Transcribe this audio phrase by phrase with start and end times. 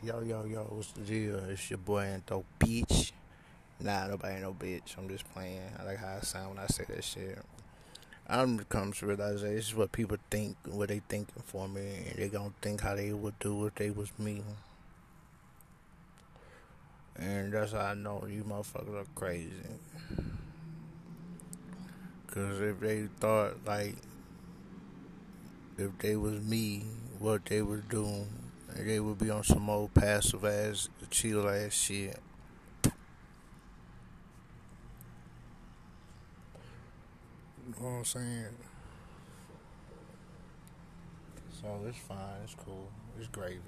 [0.00, 1.40] Yo, yo, yo, what's the deal?
[1.50, 3.12] It's your boy Anto Beach.
[3.80, 4.96] Nah, nobody ain't no bitch.
[4.96, 5.60] I'm just playing.
[5.76, 7.36] I like how I sound when I say that shit.
[8.28, 12.04] I'm come to realize that this is what people think, what they thinking for me,
[12.10, 14.42] and they gonna think how they would do if they was me.
[17.16, 19.50] And that's how I know you motherfuckers are crazy.
[22.28, 23.96] Cause if they thought like
[25.76, 26.84] if they was me,
[27.18, 28.26] what they would do,
[28.76, 32.18] would be on some old passive ass, chill ass shit.
[32.84, 32.90] You
[37.80, 38.56] know what I'm saying?
[41.60, 43.58] So it's fine, it's cool, it's gravy.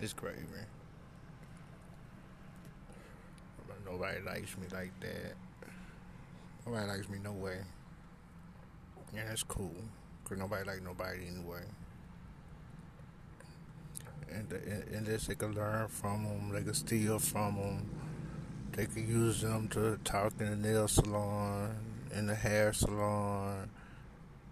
[0.00, 0.38] It's gravy.
[3.84, 5.34] Nobody likes me like that.
[6.66, 7.58] Nobody likes me no way.
[9.14, 9.74] Yeah, that's cool.
[10.24, 11.62] Cause nobody like nobody anyway.
[14.32, 14.52] And,
[14.92, 16.50] and, this they can learn from them.
[16.52, 17.90] They can steal from them.
[18.72, 21.76] They can use them to talk in the nail salon,
[22.14, 23.70] in the hair salon,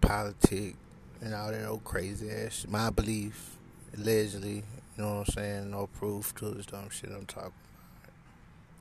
[0.01, 0.77] politics,
[1.21, 2.65] and all that old crazy ass.
[2.67, 3.57] My belief,
[3.95, 4.63] allegedly,
[4.97, 5.71] you know what I'm saying?
[5.71, 7.51] No proof to this dumb shit I'm talking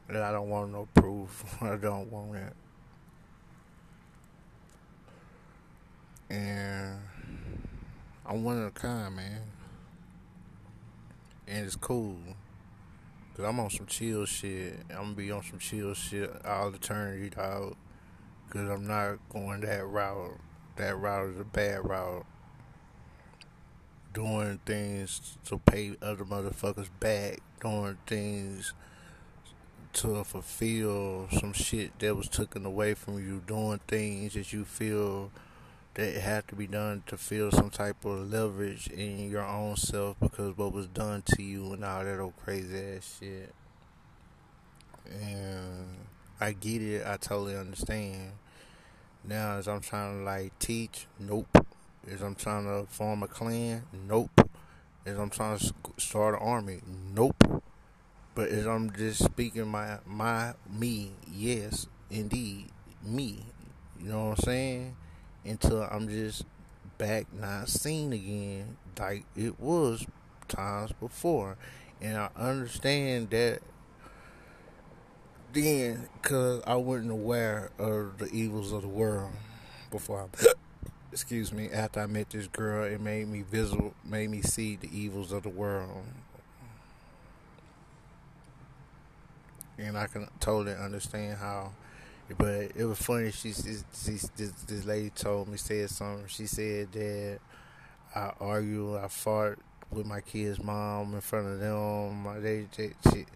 [0.09, 0.17] about.
[0.17, 1.45] And I don't want no proof.
[1.61, 2.53] I don't want it.
[6.31, 6.99] And
[8.25, 9.43] I'm one of a kind, man.
[11.47, 12.19] And it's cool.
[13.37, 14.79] Cause I'm on some chill shit.
[14.91, 17.77] I'm gonna be on some chill shit all eternity, dog.
[18.49, 20.39] Cause I'm not going that route.
[20.77, 22.25] That route is a bad route.
[24.15, 27.41] Doing things to pay other motherfuckers back.
[27.61, 28.73] Doing things
[29.93, 33.43] to fulfill some shit that was taken away from you.
[33.47, 35.31] Doing things that you feel
[35.97, 40.19] that have to be done to feel some type of leverage in your own self
[40.21, 43.55] because what was done to you and all that old crazy ass shit.
[45.11, 45.87] And
[46.39, 48.33] I get it, I totally understand.
[49.25, 51.67] Now, as I'm trying to like teach, nope.
[52.11, 54.51] As I'm trying to form a clan, nope.
[55.07, 56.81] As I'm trying to start an army,
[57.15, 57.63] nope.
[58.35, 62.67] But as I'm just speaking my my me, yes, indeed,
[63.03, 63.47] me.
[63.99, 64.97] You know what I'm saying?
[65.47, 66.45] Until I'm just
[66.99, 70.07] back not seen again like it was
[70.49, 71.57] times before.
[72.01, 73.61] And I understand that
[75.53, 79.33] then because I wasn't aware of the evils of the world
[79.91, 80.47] before I,
[81.13, 84.91] excuse me, after I met this girl, it made me visible, made me see the
[84.97, 86.05] evils of the world.
[89.79, 91.73] And I can totally understand how
[92.39, 93.31] but it was funny.
[93.31, 96.27] She, she, she this, this lady told me said something.
[96.29, 97.39] She said that
[98.15, 99.59] I argue, I fought
[99.91, 102.43] with my kids' mom in front of them.
[102.43, 103.27] They, they, she,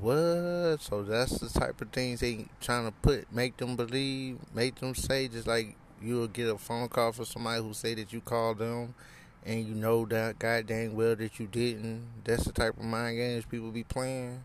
[0.00, 0.78] what?
[0.80, 4.94] So that's the type of things they trying to put, make them believe, make them
[4.94, 8.58] say, just like you'll get a phone call from somebody who say that you called
[8.58, 8.94] them,
[9.44, 12.02] and you know that god well that you didn't.
[12.24, 14.44] That's the type of mind games people be playing.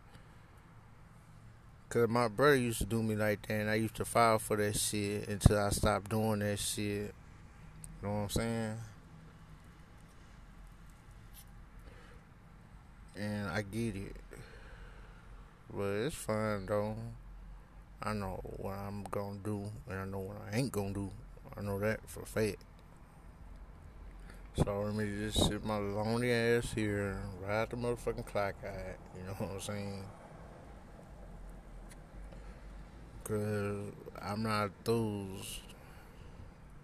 [1.89, 4.57] Cause my brother used to do me like that, and I used to file for
[4.57, 6.83] that shit until I stopped doing that shit.
[6.83, 8.77] You know what I'm saying?
[13.15, 14.15] And I get it,
[15.73, 16.97] but it's fine though.
[18.03, 21.09] I know what I'm gonna do, and I know what I ain't gonna do.
[21.55, 22.57] I know that for fact.
[24.57, 28.97] So let me just sit my lonely ass here, and ride the motherfucking clock out.
[29.17, 30.03] You know what I'm saying?
[33.27, 35.59] Cause I'm not those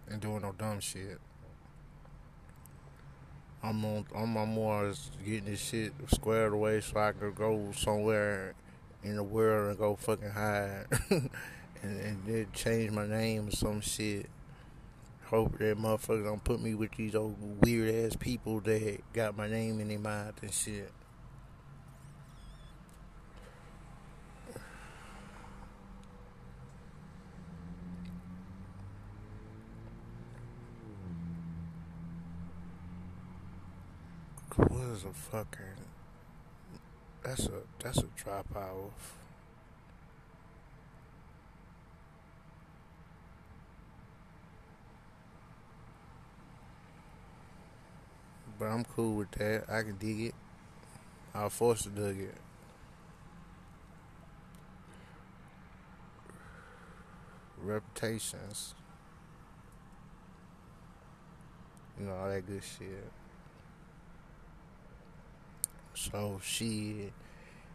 [0.09, 1.17] and doing no dumb shit.
[3.63, 4.05] I'm on.
[4.13, 4.91] I'm, I'm more
[5.25, 8.55] getting this shit squared away so I could go somewhere
[9.03, 11.29] in the world and go fucking hide and,
[11.81, 14.25] and then change my name or some shit.
[15.27, 19.47] Hope that motherfucker don't put me with these old weird ass people that got my
[19.47, 20.91] name in their mouth and shit.
[34.55, 35.65] What is a fucking?
[37.23, 39.17] That's a that's a drop off.
[48.59, 49.65] But I'm cool with that.
[49.67, 50.35] I can dig it.
[51.33, 52.37] I'll force to dig it.
[57.57, 58.75] Reputations.
[61.99, 63.11] You know, all that good shit.
[66.11, 67.11] So she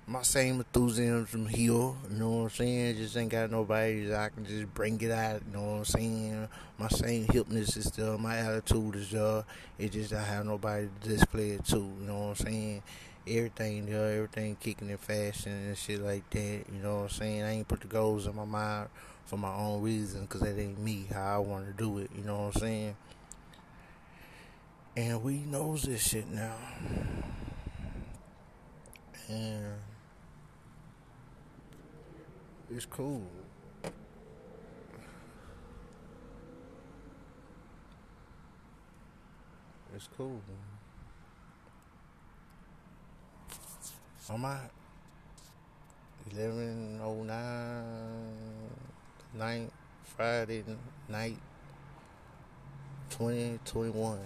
[0.06, 2.96] my same enthusiasm here, you know what I'm saying?
[2.96, 5.84] Just ain't got nobody that I can just bring it out, you know what I'm
[5.84, 6.48] saying?
[6.78, 9.44] My same hipness is still, my attitude is there.
[9.78, 12.82] It's just I have nobody to display it to, you know what I'm saying?
[13.26, 17.42] Everything there, everything kicking in fashion and shit like that, you know what I'm saying?
[17.42, 18.88] I ain't put the goals in my mind
[19.24, 22.24] for my own reason, cause that ain't me, how I want to do it, you
[22.24, 22.96] know what I'm saying?
[24.96, 26.54] And we knows this shit now.
[29.28, 29.74] And
[32.70, 33.22] it's cool.
[39.94, 40.40] It's cool.
[44.30, 44.70] I'm at
[46.34, 47.28] 11.09
[49.34, 49.70] night,
[50.04, 50.64] Friday
[51.08, 51.38] night,
[53.10, 54.18] 2021.